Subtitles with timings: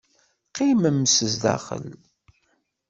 [0.49, 0.99] Qqimem
[1.29, 1.85] zdaxel.